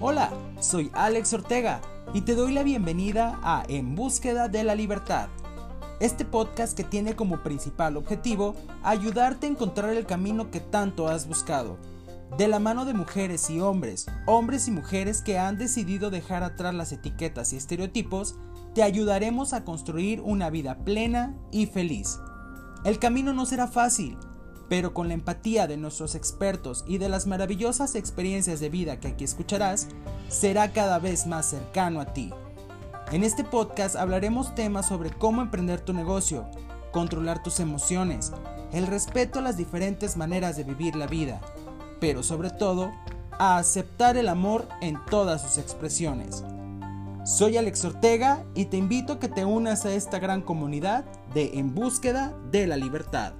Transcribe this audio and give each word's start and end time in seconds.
Hola, 0.00 0.30
soy 0.60 0.92
Alex 0.94 1.32
Ortega 1.32 1.80
y 2.14 2.20
te 2.20 2.36
doy 2.36 2.52
la 2.52 2.62
bienvenida 2.62 3.40
a 3.42 3.64
En 3.66 3.96
Búsqueda 3.96 4.46
de 4.46 4.62
la 4.62 4.76
Libertad. 4.76 5.28
Este 5.98 6.24
podcast 6.24 6.76
que 6.76 6.84
tiene 6.84 7.16
como 7.16 7.42
principal 7.42 7.96
objetivo 7.96 8.54
ayudarte 8.84 9.48
a 9.48 9.50
encontrar 9.50 9.90
el 9.90 10.06
camino 10.06 10.52
que 10.52 10.60
tanto 10.60 11.08
has 11.08 11.26
buscado. 11.26 11.78
De 12.36 12.46
la 12.46 12.60
mano 12.60 12.84
de 12.84 12.94
mujeres 12.94 13.50
y 13.50 13.58
hombres, 13.58 14.06
hombres 14.26 14.68
y 14.68 14.70
mujeres 14.70 15.20
que 15.20 15.36
han 15.36 15.58
decidido 15.58 16.10
dejar 16.10 16.44
atrás 16.44 16.76
las 16.76 16.92
etiquetas 16.92 17.52
y 17.52 17.56
estereotipos, 17.56 18.36
te 18.76 18.84
ayudaremos 18.84 19.52
a 19.52 19.64
construir 19.64 20.20
una 20.20 20.48
vida 20.48 20.78
plena 20.84 21.36
y 21.50 21.66
feliz. 21.66 22.20
El 22.84 23.00
camino 23.00 23.32
no 23.32 23.46
será 23.46 23.66
fácil, 23.66 24.16
pero 24.68 24.92
con 24.94 25.08
la 25.08 25.14
empatía 25.14 25.66
de 25.66 25.76
nuestros 25.76 26.14
expertos 26.14 26.84
y 26.86 26.98
de 26.98 27.08
las 27.08 27.26
maravillosas 27.26 27.94
experiencias 27.94 28.60
de 28.60 28.68
vida 28.68 29.00
que 29.00 29.08
aquí 29.08 29.24
escucharás, 29.24 29.88
será 30.28 30.72
cada 30.72 30.98
vez 30.98 31.26
más 31.26 31.46
cercano 31.46 32.00
a 32.00 32.12
ti. 32.12 32.32
En 33.10 33.24
este 33.24 33.44
podcast 33.44 33.96
hablaremos 33.96 34.54
temas 34.54 34.86
sobre 34.86 35.10
cómo 35.10 35.40
emprender 35.40 35.80
tu 35.80 35.94
negocio, 35.94 36.46
controlar 36.92 37.42
tus 37.42 37.60
emociones, 37.60 38.32
el 38.72 38.86
respeto 38.86 39.38
a 39.38 39.42
las 39.42 39.56
diferentes 39.56 40.16
maneras 40.16 40.56
de 40.56 40.64
vivir 40.64 40.94
la 40.94 41.06
vida, 41.06 41.40
pero 42.00 42.22
sobre 42.22 42.50
todo, 42.50 42.92
a 43.38 43.56
aceptar 43.56 44.16
el 44.16 44.28
amor 44.28 44.68
en 44.82 45.02
todas 45.06 45.42
sus 45.42 45.58
expresiones. 45.58 46.44
Soy 47.24 47.56
Alex 47.56 47.84
Ortega 47.84 48.44
y 48.54 48.66
te 48.66 48.76
invito 48.76 49.14
a 49.14 49.18
que 49.18 49.28
te 49.28 49.44
unas 49.44 49.84
a 49.84 49.92
esta 49.92 50.18
gran 50.18 50.42
comunidad 50.42 51.04
de 51.34 51.58
En 51.58 51.74
Búsqueda 51.74 52.34
de 52.50 52.66
la 52.66 52.76
Libertad. 52.76 53.32